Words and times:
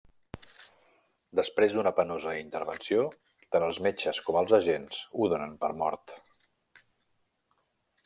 Després 1.39 1.75
d'una 1.75 1.91
penosa 1.99 2.33
intervenció, 2.39 3.05
tant 3.57 3.67
els 3.69 3.83
metges 3.89 4.25
com 4.31 4.43
els 4.43 4.59
agents 4.61 5.05
ho 5.11 5.33
donen 5.37 5.57
per 5.65 5.75
mort. 5.87 6.19